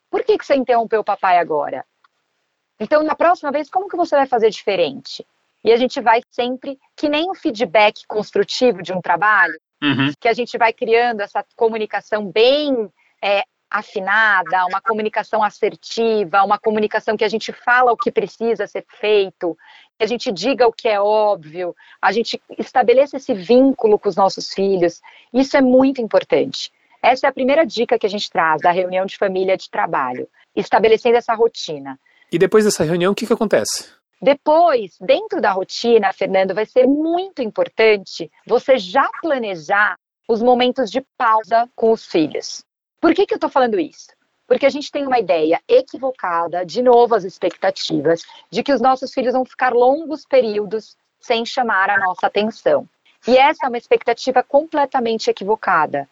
Por 0.08 0.22
que, 0.22 0.38
que 0.38 0.46
você 0.46 0.54
interrompeu 0.54 1.00
o 1.00 1.04
papai 1.04 1.38
agora? 1.38 1.84
Então, 2.78 3.02
na 3.02 3.14
próxima 3.14 3.50
vez, 3.50 3.70
como 3.70 3.88
que 3.88 3.96
você 3.96 4.16
vai 4.16 4.26
fazer 4.26 4.50
diferente? 4.50 5.26
E 5.64 5.72
a 5.72 5.76
gente 5.76 6.00
vai 6.00 6.22
sempre, 6.30 6.78
que 6.96 7.08
nem 7.08 7.30
um 7.30 7.34
feedback 7.34 8.06
construtivo 8.06 8.82
de 8.82 8.92
um 8.92 9.00
trabalho, 9.00 9.58
uhum. 9.82 10.12
que 10.20 10.28
a 10.28 10.32
gente 10.32 10.56
vai 10.56 10.72
criando 10.72 11.20
essa 11.20 11.44
comunicação 11.56 12.30
bem 12.30 12.88
é, 13.22 13.42
afinada, 13.70 14.64
uma 14.66 14.80
comunicação 14.80 15.42
assertiva, 15.42 16.44
uma 16.44 16.58
comunicação 16.58 17.16
que 17.16 17.24
a 17.24 17.28
gente 17.28 17.52
fala 17.52 17.92
o 17.92 17.96
que 17.96 18.12
precisa 18.12 18.66
ser 18.66 18.84
feito, 18.88 19.56
que 19.98 20.04
a 20.04 20.06
gente 20.06 20.30
diga 20.30 20.68
o 20.68 20.72
que 20.72 20.88
é 20.88 21.00
óbvio, 21.00 21.74
a 22.00 22.12
gente 22.12 22.40
estabeleça 22.58 23.16
esse 23.16 23.34
vínculo 23.34 23.98
com 23.98 24.08
os 24.08 24.16
nossos 24.16 24.52
filhos. 24.52 25.00
Isso 25.32 25.56
é 25.56 25.60
muito 25.60 26.00
importante. 26.00 26.70
Essa 27.02 27.26
é 27.26 27.30
a 27.30 27.32
primeira 27.32 27.64
dica 27.66 27.98
que 27.98 28.06
a 28.06 28.10
gente 28.10 28.30
traz 28.30 28.62
da 28.62 28.70
reunião 28.70 29.04
de 29.04 29.16
família 29.16 29.56
de 29.56 29.70
trabalho, 29.70 30.28
estabelecendo 30.54 31.16
essa 31.16 31.34
rotina. 31.34 31.98
E 32.30 32.38
depois 32.38 32.64
dessa 32.64 32.84
reunião, 32.84 33.12
o 33.12 33.14
que, 33.14 33.26
que 33.26 33.32
acontece? 33.32 33.88
Depois, 34.20 34.96
dentro 35.00 35.40
da 35.40 35.52
rotina, 35.52 36.12
Fernando, 36.12 36.54
vai 36.54 36.66
ser 36.66 36.86
muito 36.86 37.42
importante 37.42 38.30
você 38.46 38.78
já 38.78 39.08
planejar 39.20 39.96
os 40.28 40.42
momentos 40.42 40.90
de 40.90 41.00
pausa 41.16 41.68
com 41.74 41.92
os 41.92 42.06
filhos. 42.06 42.64
Por 43.00 43.14
que, 43.14 43.26
que 43.26 43.34
eu 43.34 43.36
estou 43.36 43.50
falando 43.50 43.78
isso? 43.78 44.08
Porque 44.46 44.66
a 44.66 44.70
gente 44.70 44.90
tem 44.90 45.06
uma 45.06 45.18
ideia 45.18 45.60
equivocada, 45.68 46.64
de 46.64 46.82
novo 46.82 47.14
as 47.14 47.24
expectativas, 47.24 48.22
de 48.50 48.62
que 48.62 48.72
os 48.72 48.80
nossos 48.80 49.12
filhos 49.12 49.34
vão 49.34 49.44
ficar 49.44 49.72
longos 49.72 50.24
períodos 50.24 50.96
sem 51.20 51.44
chamar 51.44 51.90
a 51.90 51.98
nossa 51.98 52.26
atenção. 52.26 52.88
E 53.26 53.36
essa 53.36 53.66
é 53.66 53.68
uma 53.68 53.78
expectativa 53.78 54.42
completamente 54.42 55.28
equivocada. 55.28 56.08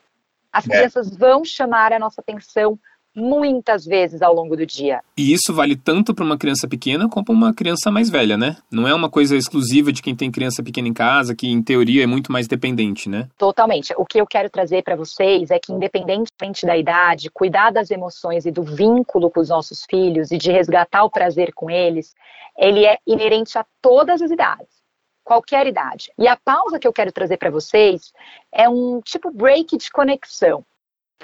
As 0.52 0.68
é. 0.68 0.68
crianças 0.68 1.16
vão 1.16 1.44
chamar 1.44 1.92
a 1.92 1.98
nossa 1.98 2.20
atenção 2.20 2.78
muitas 3.14 3.84
vezes 3.84 4.22
ao 4.22 4.34
longo 4.34 4.56
do 4.56 4.66
dia. 4.66 5.00
E 5.16 5.32
isso 5.32 5.52
vale 5.52 5.76
tanto 5.76 6.14
para 6.14 6.24
uma 6.24 6.36
criança 6.36 6.66
pequena 6.66 7.08
como 7.08 7.24
para 7.24 7.34
uma 7.34 7.54
criança 7.54 7.90
mais 7.90 8.10
velha, 8.10 8.36
né? 8.36 8.56
Não 8.70 8.88
é 8.88 8.94
uma 8.94 9.08
coisa 9.08 9.36
exclusiva 9.36 9.92
de 9.92 10.02
quem 10.02 10.14
tem 10.14 10.30
criança 10.30 10.62
pequena 10.62 10.88
em 10.88 10.92
casa, 10.92 11.34
que 11.34 11.46
em 11.46 11.62
teoria 11.62 12.02
é 12.02 12.06
muito 12.06 12.32
mais 12.32 12.48
dependente, 12.48 13.08
né? 13.08 13.28
Totalmente. 13.38 13.94
O 13.96 14.04
que 14.04 14.20
eu 14.20 14.26
quero 14.26 14.50
trazer 14.50 14.82
para 14.82 14.96
vocês 14.96 15.50
é 15.50 15.58
que, 15.58 15.72
independentemente 15.72 16.66
da 16.66 16.76
idade, 16.76 17.30
cuidar 17.30 17.70
das 17.70 17.90
emoções 17.90 18.46
e 18.46 18.50
do 18.50 18.62
vínculo 18.62 19.30
com 19.30 19.40
os 19.40 19.48
nossos 19.48 19.84
filhos 19.88 20.30
e 20.30 20.38
de 20.38 20.50
resgatar 20.50 21.04
o 21.04 21.10
prazer 21.10 21.52
com 21.54 21.70
eles, 21.70 22.14
ele 22.58 22.84
é 22.84 22.98
inerente 23.06 23.56
a 23.58 23.64
todas 23.80 24.20
as 24.20 24.30
idades 24.30 24.84
qualquer 25.24 25.66
idade. 25.66 26.12
E 26.18 26.28
a 26.28 26.36
pausa 26.36 26.78
que 26.78 26.86
eu 26.86 26.92
quero 26.92 27.10
trazer 27.10 27.38
para 27.38 27.50
vocês 27.50 28.12
é 28.52 28.68
um 28.68 29.00
tipo 29.00 29.30
break 29.30 29.76
de 29.78 29.90
conexão. 29.90 30.64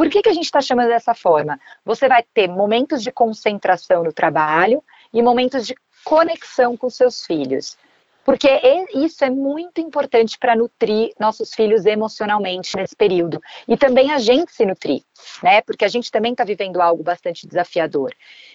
Por 0.00 0.08
que, 0.08 0.22
que 0.22 0.30
a 0.30 0.32
gente 0.32 0.46
está 0.46 0.62
chamando 0.62 0.88
dessa 0.88 1.12
forma? 1.12 1.60
Você 1.84 2.08
vai 2.08 2.22
ter 2.32 2.48
momentos 2.48 3.02
de 3.02 3.12
concentração 3.12 4.02
no 4.02 4.14
trabalho 4.14 4.82
e 5.12 5.20
momentos 5.20 5.66
de 5.66 5.74
conexão 6.02 6.74
com 6.74 6.88
seus 6.88 7.26
filhos. 7.26 7.76
Porque 8.24 8.48
isso 8.94 9.22
é 9.22 9.28
muito 9.28 9.78
importante 9.78 10.38
para 10.38 10.56
nutrir 10.56 11.12
nossos 11.20 11.52
filhos 11.52 11.84
emocionalmente 11.84 12.78
nesse 12.78 12.96
período. 12.96 13.42
E 13.68 13.76
também 13.76 14.10
a 14.10 14.18
gente 14.18 14.50
se 14.52 14.64
nutrir, 14.64 15.02
né? 15.42 15.60
Porque 15.60 15.84
a 15.84 15.88
gente 15.88 16.10
também 16.10 16.32
está 16.32 16.44
vivendo 16.44 16.80
algo 16.80 17.02
bastante 17.02 17.46
desafiador. 17.46 18.14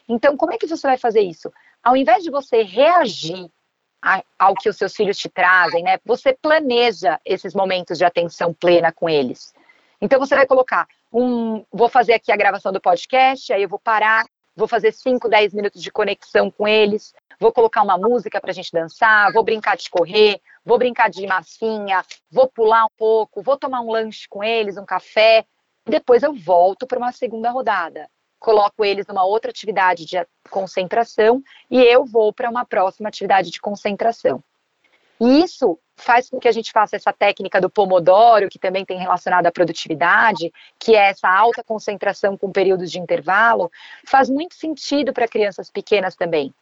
Então, 0.10 0.36
como 0.36 0.52
é 0.52 0.58
que 0.58 0.66
você 0.66 0.88
vai 0.88 0.98
fazer 0.98 1.22
isso? 1.22 1.54
Ao 1.84 1.96
invés 1.96 2.24
de 2.24 2.32
você 2.32 2.64
reagir 2.64 3.52
ao 4.40 4.56
que 4.56 4.68
os 4.68 4.78
seus 4.78 4.96
filhos 4.96 5.16
te 5.16 5.30
trazem, 5.30 5.84
né? 5.84 6.00
Você 6.06 6.34
planeja 6.34 7.20
esses 7.24 7.54
momentos 7.54 8.00
de 8.00 8.04
atenção 8.04 8.52
plena 8.52 8.92
com 8.92 9.08
eles. 9.08 9.54
Então 10.02 10.20
você 10.20 10.36
vai 10.36 10.46
colocar 10.46 10.88
um, 11.12 11.66
vou 11.72 11.90
fazer 11.90 12.14
aqui 12.14 12.32
a 12.32 12.36
gravação 12.36 12.72
do 12.72 12.82
podcast, 12.82 13.52
aí 13.52 13.64
eu 13.64 13.70
vou 13.70 13.80
parar, 13.80 14.26
vou 14.56 14.68
fazer 14.68 14.92
5, 14.92 15.28
10 15.28 15.54
minutos 15.54 15.82
de 15.82 15.92
conexão 15.92 16.50
com 16.50 16.68
eles, 16.68 17.14
vou 17.40 17.52
colocar 17.52 17.82
uma 17.82 17.98
música 17.98 18.40
para 18.40 18.52
a 18.52 18.54
gente 18.54 18.72
dançar, 18.72 19.32
vou 19.34 19.44
brincar 19.44 19.76
de 19.76 19.90
correr, 19.90 20.42
vou 20.64 20.78
brincar 20.78 21.10
de 21.10 21.26
massinha, 21.28 22.04
vou 22.32 22.48
pular 22.48 22.86
um 22.86 22.94
pouco, 22.98 23.42
vou 23.42 23.58
tomar 23.58 23.82
um 23.82 23.92
lanche 23.92 24.28
com 24.30 24.44
eles, 24.44 24.78
um 24.78 24.86
café, 24.86 25.46
e 25.86 25.92
depois 25.92 26.24
eu 26.24 26.34
volto 26.34 26.88
para 26.88 26.98
uma 26.98 27.12
segunda 27.12 27.50
rodada. 27.52 28.10
coloco 28.40 28.86
eles 28.86 29.08
numa 29.08 29.26
outra 29.26 29.50
atividade 29.50 30.06
de 30.06 30.24
concentração 30.52 31.42
e 31.70 31.82
eu 31.82 32.06
vou 32.06 32.32
para 32.32 32.50
uma 32.50 32.64
próxima 32.64 33.10
atividade 33.10 33.50
de 33.50 33.60
concentração. 33.60 34.44
E 35.20 35.44
isso 35.44 35.80
faz 35.96 36.30
com 36.30 36.40
que 36.40 36.48
a 36.48 36.52
gente 36.52 36.72
faça 36.72 36.96
essa 36.96 37.14
técnica 37.14 37.62
do 37.62 37.70
Pomodoro, 37.70 38.50
que 38.50 38.60
também 38.60 38.84
tem 38.84 38.98
relacionado 38.98 39.46
à 39.46 39.52
produtividade, 39.52 40.52
que 40.78 40.96
é 40.96 41.10
essa 41.10 41.30
alta 41.30 41.64
concentração 41.64 42.38
com 42.38 42.52
períodos 42.52 42.92
de 42.92 43.00
intervalo, 43.00 43.72
faz 44.06 44.30
muito 44.30 44.56
sentido 44.56 45.14
para 45.14 45.28
crianças 45.28 45.70
pequenas 45.70 46.16
também. 46.16 46.54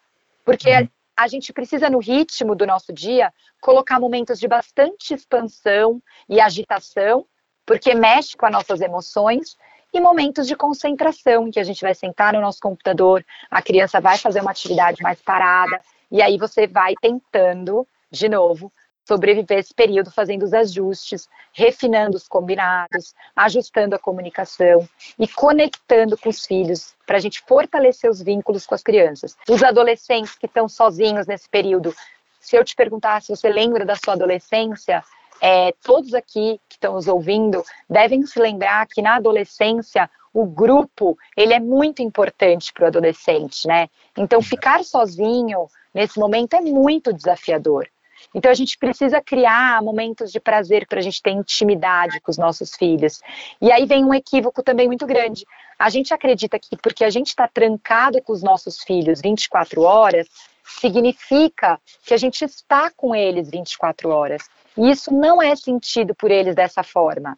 Porque 0.45 0.69
uhum. 0.69 0.87
a, 1.17 1.23
a 1.23 1.27
gente 1.27 1.51
precisa, 1.51 1.89
no 1.89 1.99
ritmo 1.99 2.55
do 2.55 2.67
nosso 2.67 2.93
dia, 2.93 3.33
colocar 3.59 3.99
momentos 3.99 4.39
de 4.39 4.47
bastante 4.47 5.13
expansão 5.13 6.01
e 6.29 6.39
agitação, 6.39 7.25
porque 7.65 7.95
mexe 7.95 8.37
com 8.37 8.45
as 8.45 8.51
nossas 8.51 8.81
emoções, 8.81 9.57
e 9.93 10.01
momentos 10.01 10.47
de 10.47 10.55
concentração, 10.55 11.47
em 11.47 11.51
que 11.51 11.59
a 11.59 11.63
gente 11.63 11.81
vai 11.81 11.93
sentar 11.93 12.33
no 12.33 12.41
nosso 12.41 12.59
computador, 12.59 13.23
a 13.49 13.61
criança 13.61 14.01
vai 14.01 14.17
fazer 14.17 14.41
uma 14.41 14.49
atividade 14.49 15.03
mais 15.03 15.21
parada, 15.21 15.79
e 16.11 16.21
aí 16.21 16.37
você 16.37 16.65
vai 16.65 16.95
tentando 16.99 17.87
de 18.13 18.29
novo, 18.29 18.71
sobreviver 19.05 19.59
esse 19.59 19.73
período 19.73 20.11
fazendo 20.11 20.43
os 20.43 20.53
ajustes, 20.53 21.27
refinando 21.51 22.15
os 22.15 22.27
combinados, 22.27 23.13
ajustando 23.35 23.95
a 23.95 23.99
comunicação 23.99 24.87
e 25.19 25.27
conectando 25.27 26.17
com 26.17 26.29
os 26.29 26.45
filhos 26.45 26.95
para 27.05 27.17
a 27.17 27.19
gente 27.19 27.41
fortalecer 27.45 28.09
os 28.09 28.21
vínculos 28.21 28.65
com 28.65 28.75
as 28.75 28.83
crianças. 28.83 29.35
Os 29.49 29.61
adolescentes 29.61 30.35
que 30.35 30.45
estão 30.45 30.69
sozinhos 30.69 31.27
nesse 31.27 31.49
período, 31.49 31.93
se 32.39 32.55
eu 32.55 32.63
te 32.63 32.75
perguntar 32.75 33.21
se 33.21 33.35
você 33.35 33.49
lembra 33.49 33.83
da 33.83 33.95
sua 33.95 34.13
adolescência, 34.13 35.03
é, 35.41 35.73
todos 35.83 36.13
aqui 36.13 36.59
que 36.69 36.75
estão 36.75 36.93
nos 36.93 37.07
ouvindo 37.07 37.63
devem 37.89 38.25
se 38.25 38.39
lembrar 38.39 38.87
que 38.87 39.01
na 39.01 39.15
adolescência 39.15 40.09
o 40.33 40.45
grupo 40.45 41.17
ele 41.35 41.53
é 41.53 41.59
muito 41.59 42.01
importante 42.01 42.71
para 42.71 42.85
o 42.85 42.87
adolescente, 42.87 43.67
né? 43.67 43.89
Então 44.17 44.41
ficar 44.41 44.83
sozinho 44.83 45.67
nesse 45.93 46.17
momento 46.17 46.55
é 46.55 46.61
muito 46.61 47.13
desafiador. 47.13 47.87
Então 48.33 48.51
a 48.51 48.53
gente 48.53 48.77
precisa 48.77 49.21
criar 49.21 49.81
momentos 49.81 50.31
de 50.31 50.39
prazer 50.39 50.87
para 50.87 50.99
a 50.99 51.01
gente 51.01 51.21
ter 51.21 51.31
intimidade 51.31 52.19
com 52.21 52.31
os 52.31 52.37
nossos 52.37 52.75
filhos. 52.75 53.21
E 53.61 53.71
aí 53.71 53.85
vem 53.85 54.03
um 54.05 54.13
equívoco 54.13 54.61
também 54.61 54.87
muito 54.87 55.05
grande. 55.05 55.45
A 55.77 55.89
gente 55.89 56.13
acredita 56.13 56.59
que 56.59 56.77
porque 56.77 57.03
a 57.03 57.09
gente 57.09 57.27
está 57.27 57.47
trancado 57.47 58.21
com 58.21 58.33
os 58.33 58.43
nossos 58.43 58.81
filhos 58.83 59.21
24 59.21 59.81
horas, 59.81 60.27
significa 60.63 61.79
que 62.05 62.13
a 62.13 62.17
gente 62.17 62.43
está 62.43 62.89
com 62.89 63.15
eles 63.15 63.49
24 63.49 64.09
horas. 64.09 64.43
E 64.77 64.89
isso 64.89 65.13
não 65.13 65.41
é 65.41 65.55
sentido 65.55 66.15
por 66.15 66.31
eles 66.31 66.55
dessa 66.55 66.83
forma. 66.83 67.37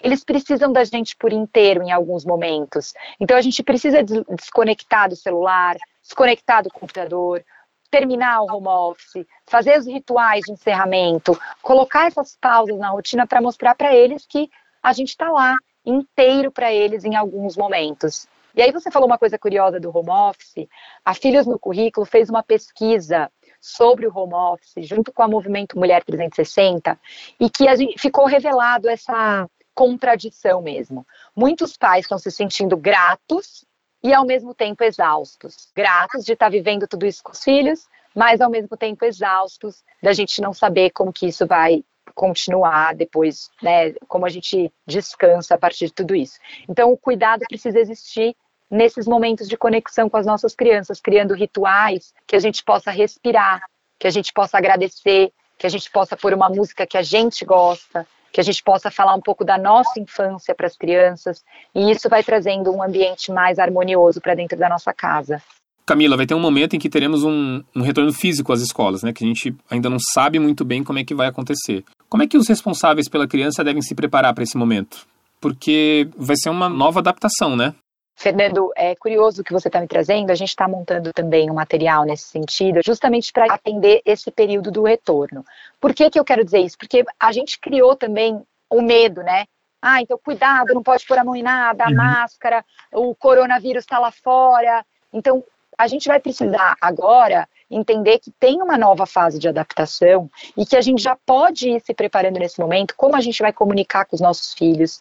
Eles 0.00 0.22
precisam 0.22 0.72
da 0.72 0.84
gente 0.84 1.16
por 1.16 1.32
inteiro 1.32 1.82
em 1.82 1.90
alguns 1.90 2.24
momentos. 2.24 2.92
Então 3.18 3.36
a 3.36 3.40
gente 3.40 3.62
precisa 3.62 4.02
desconectar 4.02 5.08
do 5.08 5.16
celular, 5.16 5.76
desconectar 6.02 6.62
do 6.62 6.70
computador, 6.70 7.42
terminar 7.88 8.42
o 8.42 8.46
home 8.46 8.68
office, 8.68 9.26
fazer 9.46 9.78
os 9.78 9.86
rituais 9.86 10.42
de 10.46 10.52
encerramento, 10.52 11.38
colocar 11.62 12.06
essas 12.06 12.36
pausas 12.40 12.78
na 12.78 12.88
rotina 12.88 13.26
para 13.26 13.40
mostrar 13.40 13.74
para 13.74 13.94
eles 13.94 14.26
que 14.26 14.50
a 14.82 14.92
gente 14.92 15.08
está 15.08 15.30
lá 15.30 15.56
inteiro 15.84 16.50
para 16.50 16.72
eles 16.72 17.04
em 17.04 17.14
alguns 17.14 17.56
momentos. 17.56 18.28
E 18.54 18.62
aí 18.62 18.72
você 18.72 18.90
falou 18.90 19.06
uma 19.06 19.18
coisa 19.18 19.38
curiosa 19.38 19.78
do 19.78 19.96
home 19.96 20.10
office. 20.10 20.66
A 21.04 21.12
Filhos 21.12 21.46
no 21.46 21.58
Currículo 21.58 22.06
fez 22.06 22.30
uma 22.30 22.42
pesquisa 22.42 23.30
sobre 23.60 24.06
o 24.06 24.16
home 24.16 24.34
office 24.34 24.86
junto 24.86 25.12
com 25.12 25.22
a 25.22 25.28
Movimento 25.28 25.78
Mulher 25.78 26.02
360 26.04 26.98
e 27.38 27.50
que 27.50 27.76
gente, 27.76 28.00
ficou 28.00 28.26
revelado 28.26 28.88
essa 28.88 29.48
contradição 29.74 30.62
mesmo. 30.62 31.06
Muitos 31.34 31.76
pais 31.76 32.06
estão 32.06 32.18
se 32.18 32.30
sentindo 32.30 32.76
gratos 32.78 33.66
e 34.06 34.14
ao 34.14 34.24
mesmo 34.24 34.54
tempo 34.54 34.84
exaustos. 34.84 35.68
Gratos 35.74 36.24
de 36.24 36.32
estar 36.32 36.48
vivendo 36.48 36.86
tudo 36.86 37.04
isso 37.04 37.24
com 37.24 37.32
os 37.32 37.42
filhos, 37.42 37.88
mas 38.14 38.40
ao 38.40 38.48
mesmo 38.48 38.76
tempo 38.76 39.04
exaustos 39.04 39.82
da 40.00 40.12
gente 40.12 40.40
não 40.40 40.54
saber 40.54 40.90
como 40.90 41.12
que 41.12 41.26
isso 41.26 41.44
vai 41.44 41.82
continuar 42.14 42.94
depois, 42.94 43.50
né, 43.60 43.94
como 44.06 44.24
a 44.24 44.28
gente 44.28 44.72
descansa 44.86 45.56
a 45.56 45.58
partir 45.58 45.86
de 45.86 45.92
tudo 45.92 46.14
isso. 46.14 46.38
Então, 46.68 46.92
o 46.92 46.96
cuidado 46.96 47.44
precisa 47.48 47.80
existir 47.80 48.36
nesses 48.70 49.08
momentos 49.08 49.48
de 49.48 49.56
conexão 49.56 50.08
com 50.08 50.16
as 50.16 50.24
nossas 50.24 50.54
crianças, 50.54 51.00
criando 51.00 51.34
rituais 51.34 52.14
que 52.28 52.36
a 52.36 52.38
gente 52.38 52.62
possa 52.62 52.92
respirar, 52.92 53.60
que 53.98 54.06
a 54.06 54.10
gente 54.10 54.32
possa 54.32 54.56
agradecer, 54.56 55.32
que 55.58 55.66
a 55.66 55.70
gente 55.70 55.90
possa 55.90 56.16
pôr 56.16 56.32
uma 56.32 56.48
música 56.48 56.86
que 56.86 56.96
a 56.96 57.02
gente 57.02 57.44
gosta, 57.44 58.06
que 58.32 58.40
a 58.40 58.44
gente 58.44 58.62
possa 58.62 58.90
falar 58.90 59.14
um 59.14 59.20
pouco 59.20 59.44
da 59.44 59.56
nossa 59.56 59.98
infância 59.98 60.54
para 60.54 60.66
as 60.66 60.76
crianças, 60.76 61.42
e 61.74 61.90
isso 61.90 62.08
vai 62.08 62.22
trazendo 62.22 62.72
um 62.72 62.82
ambiente 62.82 63.32
mais 63.32 63.58
harmonioso 63.58 64.20
para 64.20 64.34
dentro 64.34 64.58
da 64.58 64.68
nossa 64.68 64.92
casa. 64.92 65.42
Camila, 65.86 66.16
vai 66.16 66.26
ter 66.26 66.34
um 66.34 66.40
momento 66.40 66.74
em 66.74 66.80
que 66.80 66.88
teremos 66.88 67.22
um, 67.22 67.62
um, 67.74 67.80
retorno 67.80 68.12
físico 68.12 68.52
às 68.52 68.60
escolas, 68.60 69.04
né? 69.04 69.12
Que 69.12 69.22
a 69.22 69.26
gente 69.26 69.54
ainda 69.70 69.88
não 69.88 69.98
sabe 70.12 70.36
muito 70.38 70.64
bem 70.64 70.82
como 70.82 70.98
é 70.98 71.04
que 71.04 71.14
vai 71.14 71.28
acontecer. 71.28 71.84
Como 72.08 72.24
é 72.24 72.26
que 72.26 72.36
os 72.36 72.48
responsáveis 72.48 73.08
pela 73.08 73.28
criança 73.28 73.62
devem 73.62 73.80
se 73.80 73.94
preparar 73.94 74.34
para 74.34 74.42
esse 74.42 74.56
momento? 74.56 75.06
Porque 75.40 76.08
vai 76.16 76.34
ser 76.36 76.50
uma 76.50 76.68
nova 76.68 76.98
adaptação, 76.98 77.54
né? 77.54 77.72
Fernando, 78.16 78.72
é 78.74 78.96
curioso 78.96 79.42
o 79.42 79.44
que 79.44 79.52
você 79.52 79.68
está 79.68 79.78
me 79.78 79.86
trazendo. 79.86 80.30
A 80.30 80.34
gente 80.34 80.48
está 80.48 80.66
montando 80.66 81.12
também 81.12 81.50
um 81.50 81.54
material 81.54 82.04
nesse 82.04 82.24
sentido, 82.24 82.80
justamente 82.84 83.30
para 83.30 83.52
atender 83.52 84.00
esse 84.06 84.30
período 84.30 84.70
do 84.70 84.84
retorno. 84.84 85.44
Por 85.78 85.94
que, 85.94 86.08
que 86.08 86.18
eu 86.18 86.24
quero 86.24 86.42
dizer 86.42 86.60
isso? 86.60 86.78
Porque 86.78 87.04
a 87.20 87.30
gente 87.30 87.60
criou 87.60 87.94
também 87.94 88.42
o 88.70 88.80
medo, 88.80 89.22
né? 89.22 89.44
Ah, 89.82 90.00
então 90.00 90.18
cuidado, 90.18 90.72
não 90.72 90.82
pode 90.82 91.06
pôr 91.06 91.18
a 91.18 91.24
mão 91.24 91.36
em 91.36 91.42
nada, 91.42 91.84
a 91.84 91.88
uhum. 91.88 91.94
máscara, 91.94 92.64
o 92.90 93.14
coronavírus 93.14 93.84
está 93.84 93.98
lá 93.98 94.10
fora. 94.10 94.84
Então, 95.12 95.44
a 95.76 95.86
gente 95.86 96.08
vai 96.08 96.18
precisar 96.18 96.74
agora 96.80 97.46
entender 97.70 98.18
que 98.18 98.30
tem 98.30 98.62
uma 98.62 98.78
nova 98.78 99.04
fase 99.04 99.38
de 99.38 99.46
adaptação 99.46 100.30
e 100.56 100.64
que 100.64 100.76
a 100.76 100.80
gente 100.80 101.02
já 101.02 101.16
pode 101.26 101.68
ir 101.68 101.80
se 101.82 101.92
preparando 101.92 102.38
nesse 102.38 102.58
momento, 102.58 102.94
como 102.96 103.14
a 103.14 103.20
gente 103.20 103.42
vai 103.42 103.52
comunicar 103.52 104.06
com 104.06 104.16
os 104.16 104.22
nossos 104.22 104.54
filhos, 104.54 105.00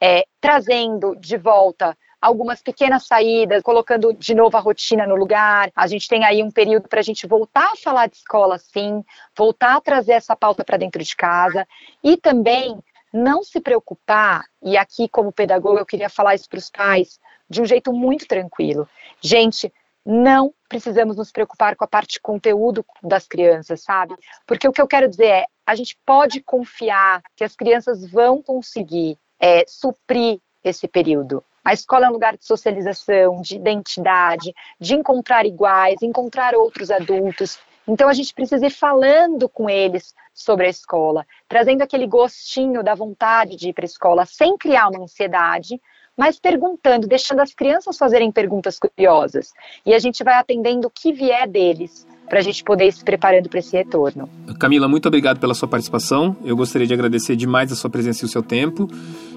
é, 0.00 0.26
trazendo 0.40 1.14
de 1.14 1.36
volta 1.36 1.96
algumas 2.26 2.60
pequenas 2.60 3.06
saídas, 3.06 3.62
colocando 3.62 4.12
de 4.12 4.34
novo 4.34 4.56
a 4.56 4.60
rotina 4.60 5.06
no 5.06 5.14
lugar. 5.14 5.70
A 5.76 5.86
gente 5.86 6.08
tem 6.08 6.24
aí 6.24 6.42
um 6.42 6.50
período 6.50 6.88
para 6.88 6.98
a 6.98 7.02
gente 7.02 7.24
voltar 7.26 7.72
a 7.72 7.76
falar 7.76 8.08
de 8.08 8.16
escola, 8.16 8.58
sim, 8.58 9.04
voltar 9.36 9.76
a 9.76 9.80
trazer 9.80 10.12
essa 10.12 10.34
pauta 10.34 10.64
para 10.64 10.76
dentro 10.76 11.02
de 11.02 11.14
casa 11.14 11.66
e 12.02 12.16
também 12.16 12.76
não 13.12 13.44
se 13.44 13.60
preocupar, 13.60 14.44
e 14.62 14.76
aqui 14.76 15.08
como 15.08 15.32
pedagoga 15.32 15.80
eu 15.80 15.86
queria 15.86 16.10
falar 16.10 16.34
isso 16.34 16.48
para 16.48 16.58
os 16.58 16.68
pais 16.68 17.18
de 17.48 17.62
um 17.62 17.64
jeito 17.64 17.92
muito 17.92 18.26
tranquilo. 18.26 18.88
Gente, 19.22 19.72
não 20.04 20.52
precisamos 20.68 21.16
nos 21.16 21.30
preocupar 21.30 21.76
com 21.76 21.84
a 21.84 21.88
parte 21.88 22.14
de 22.14 22.20
conteúdo 22.20 22.84
das 23.02 23.26
crianças, 23.26 23.82
sabe? 23.82 24.14
Porque 24.44 24.68
o 24.68 24.72
que 24.72 24.82
eu 24.82 24.86
quero 24.88 25.08
dizer 25.08 25.26
é, 25.26 25.46
a 25.64 25.76
gente 25.76 25.96
pode 26.04 26.40
confiar 26.42 27.22
que 27.36 27.44
as 27.44 27.54
crianças 27.54 28.04
vão 28.10 28.42
conseguir 28.42 29.16
é, 29.38 29.64
suprir 29.66 30.40
esse 30.62 30.88
período. 30.88 31.42
A 31.66 31.72
escola 31.72 32.06
é 32.06 32.08
um 32.08 32.12
lugar 32.12 32.36
de 32.36 32.46
socialização, 32.46 33.42
de 33.42 33.56
identidade, 33.56 34.54
de 34.78 34.94
encontrar 34.94 35.44
iguais, 35.44 36.00
encontrar 36.00 36.54
outros 36.54 36.92
adultos. 36.92 37.58
Então 37.88 38.08
a 38.08 38.12
gente 38.14 38.32
precisa 38.32 38.64
ir 38.64 38.70
falando 38.70 39.48
com 39.48 39.68
eles 39.68 40.14
sobre 40.32 40.66
a 40.66 40.70
escola, 40.70 41.26
trazendo 41.48 41.82
aquele 41.82 42.06
gostinho 42.06 42.84
da 42.84 42.94
vontade 42.94 43.56
de 43.56 43.70
ir 43.70 43.72
para 43.72 43.82
a 43.82 43.86
escola, 43.86 44.24
sem 44.24 44.56
criar 44.56 44.86
uma 44.90 45.02
ansiedade, 45.02 45.82
mas 46.16 46.38
perguntando, 46.38 47.08
deixando 47.08 47.40
as 47.40 47.52
crianças 47.52 47.98
fazerem 47.98 48.30
perguntas 48.30 48.78
curiosas. 48.78 49.52
E 49.84 49.92
a 49.92 49.98
gente 49.98 50.22
vai 50.22 50.34
atendendo 50.34 50.86
o 50.86 50.90
que 50.90 51.12
vier 51.12 51.48
deles 51.48 52.06
para 52.28 52.38
a 52.38 52.42
gente 52.42 52.62
poder 52.64 52.86
ir 52.86 52.92
se 52.92 53.04
preparando 53.04 53.48
para 53.48 53.58
esse 53.58 53.76
retorno. 53.76 54.28
Camila, 54.58 54.88
muito 54.88 55.06
obrigado 55.06 55.38
pela 55.38 55.54
sua 55.54 55.68
participação. 55.68 56.36
Eu 56.44 56.56
gostaria 56.56 56.86
de 56.86 56.94
agradecer 56.94 57.36
demais 57.36 57.70
a 57.72 57.76
sua 57.76 57.90
presença 57.90 58.24
e 58.24 58.26
o 58.26 58.28
seu 58.28 58.42
tempo, 58.42 58.88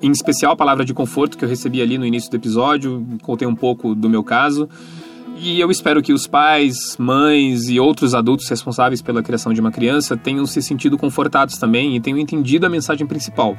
em 0.01 0.11
especial 0.11 0.53
a 0.53 0.55
palavra 0.55 0.83
de 0.83 0.93
conforto 0.93 1.37
que 1.37 1.45
eu 1.45 1.49
recebi 1.49 1.81
ali 1.81 1.97
no 1.97 2.05
início 2.05 2.29
do 2.29 2.35
episódio, 2.35 3.05
contei 3.21 3.47
um 3.47 3.55
pouco 3.55 3.93
do 3.93 4.09
meu 4.09 4.23
caso. 4.23 4.69
E 5.41 5.59
eu 5.59 5.71
espero 5.71 6.01
que 6.01 6.11
os 6.11 6.27
pais, 6.27 6.97
mães 6.97 7.69
e 7.69 7.79
outros 7.79 8.13
adultos 8.13 8.49
responsáveis 8.49 9.01
pela 9.01 9.23
criação 9.23 9.53
de 9.53 9.61
uma 9.61 9.71
criança 9.71 10.17
tenham 10.17 10.45
se 10.45 10.61
sentido 10.61 10.97
confortados 10.97 11.57
também 11.57 11.95
e 11.95 12.01
tenham 12.01 12.19
entendido 12.19 12.65
a 12.65 12.69
mensagem 12.69 13.07
principal, 13.07 13.55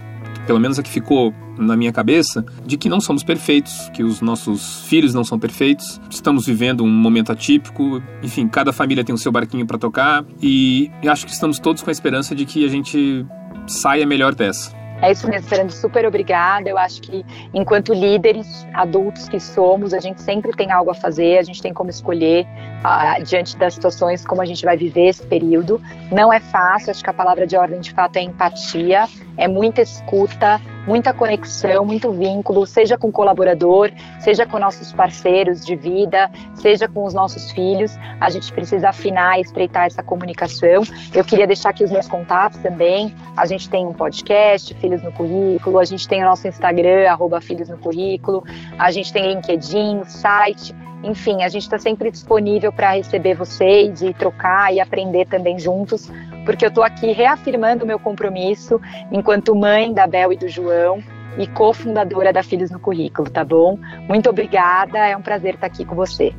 pelo 0.51 0.59
menos 0.59 0.81
a 0.81 0.83
que 0.83 0.91
ficou 0.91 1.33
na 1.57 1.77
minha 1.77 1.93
cabeça, 1.93 2.45
de 2.67 2.77
que 2.77 2.89
não 2.89 3.01
somos 3.01 3.23
perfeitos, 3.23 3.89
que 3.95 4.03
os 4.03 4.21
nossos 4.21 4.85
filhos 4.87 5.15
não 5.15 5.23
são 5.23 5.39
perfeitos, 5.39 6.01
estamos 6.11 6.45
vivendo 6.45 6.83
um 6.83 6.91
momento 6.91 7.31
atípico, 7.31 8.03
enfim, 8.21 8.49
cada 8.49 8.73
família 8.73 9.05
tem 9.05 9.15
o 9.15 9.19
seu 9.19 9.31
barquinho 9.31 9.65
para 9.65 9.79
tocar 9.79 10.25
e 10.43 10.91
acho 11.07 11.25
que 11.25 11.31
estamos 11.31 11.61
todos 11.61 11.85
com 11.85 11.91
a 11.91 11.93
esperança 11.93 12.35
de 12.35 12.45
que 12.45 12.65
a 12.65 12.69
gente 12.69 13.25
saia 13.65 14.05
melhor 14.05 14.35
dessa. 14.35 14.80
É 15.03 15.11
isso 15.11 15.27
mesmo, 15.29 15.49
Fernando, 15.49 15.71
super 15.71 16.07
obrigada. 16.07 16.69
Eu 16.69 16.77
acho 16.77 17.01
que, 17.01 17.25
enquanto 17.55 17.95
líderes 17.95 18.67
adultos 18.75 19.29
que 19.29 19.41
somos, 19.41 19.95
a 19.95 20.01
gente 20.01 20.21
sempre 20.21 20.53
tem 20.53 20.71
algo 20.71 20.91
a 20.91 20.95
fazer, 20.95 21.39
a 21.39 21.43
gente 21.43 21.63
tem 21.63 21.73
como 21.73 21.89
escolher, 21.89 22.47
uh, 22.85 23.23
diante 23.25 23.57
das 23.57 23.75
situações, 23.75 24.27
como 24.27 24.43
a 24.43 24.45
gente 24.45 24.65
vai 24.65 24.77
viver 24.77 25.09
esse 25.09 25.27
período. 25.27 25.81
Não 26.13 26.33
é 26.33 26.39
fácil, 26.39 26.91
acho 26.91 27.03
que 27.03 27.11
a 27.11 27.15
palavra 27.15 27.47
de 27.47 27.57
ordem 27.57 27.81
de 27.81 27.93
fato 27.93 28.17
é 28.17 28.23
empatia, 28.23 29.09
é 29.37 29.49
muita 29.49 29.81
escuta, 29.81 30.61
muita 30.91 31.15
conexão, 31.15 31.85
muito 31.85 32.11
vínculo, 32.11 32.67
seja 32.67 32.99
com 32.99 33.11
o 33.11 33.13
colaborador, 33.13 33.93
seja 34.19 34.45
com 34.45 34.59
nossos 34.59 34.93
parceiros 34.93 35.65
de 35.65 35.77
vida, 35.77 36.29
seja 36.57 36.89
com 36.89 37.05
os 37.05 37.15
nossos 37.15 37.53
filhos. 37.53 37.97
A 38.21 38.29
gente 38.29 38.53
precisa 38.53 38.89
afinar 38.89 39.39
e 39.39 39.43
estreitar 39.43 39.87
essa 39.87 40.03
comunicação. 40.03 40.83
Eu 41.15 41.25
queria 41.25 41.47
deixar 41.47 41.71
aqui 41.71 41.85
os 41.85 41.93
meus 41.93 42.09
contatos 42.09 42.59
também. 42.59 43.15
A 43.37 43.47
gente 43.47 43.71
tem 43.71 43.87
um 43.87 43.93
podcast, 43.93 44.75
Filhos 44.75 45.01
no 45.01 45.13
Currículo, 45.13 45.79
a 45.79 45.85
gente 45.85 46.09
tem 46.09 46.25
o 46.25 46.27
nosso 46.27 46.49
Instagram, 46.49 47.09
arroba 47.09 47.41
Filhos 47.41 47.69
no 47.69 47.79
Currículo, 47.79 48.43
a 48.77 48.91
gente 48.91 49.13
tem 49.13 49.33
LinkedIn, 49.33 50.03
site. 50.07 50.75
Enfim, 51.05 51.45
a 51.45 51.49
gente 51.49 51.63
está 51.63 51.79
sempre 51.79 52.11
disponível 52.11 52.73
para 52.73 52.97
receber 52.97 53.35
vocês 53.35 54.03
e 54.03 54.13
trocar 54.13 54.75
e 54.75 54.81
aprender 54.81 55.27
também 55.27 55.57
juntos, 55.57 56.11
porque 56.51 56.65
eu 56.65 56.69
estou 56.69 56.83
aqui 56.83 57.13
reafirmando 57.13 57.85
o 57.85 57.87
meu 57.87 57.97
compromisso 57.97 58.81
enquanto 59.13 59.55
mãe 59.55 59.95
da 59.95 60.05
Bel 60.05 60.33
e 60.33 60.37
do 60.37 60.49
João 60.49 61.01
e 61.39 61.47
cofundadora 61.47 62.33
da 62.33 62.43
Filhos 62.43 62.73
no 62.73 62.81
Currículo, 62.81 63.31
tá 63.31 63.45
bom? 63.45 63.79
Muito 64.09 64.29
obrigada, 64.29 64.99
é 64.99 65.17
um 65.17 65.23
prazer 65.23 65.55
estar 65.55 65.69
aqui 65.69 65.85
com 65.85 65.95
você. 65.95 66.35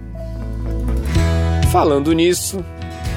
Falando 1.72 2.12
nisso, 2.12 2.62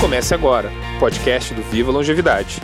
Comece 0.00 0.32
agora, 0.34 0.72
podcast 0.98 1.52
do 1.54 1.62
Viva 1.62 1.92
Longevidade. 1.92 2.60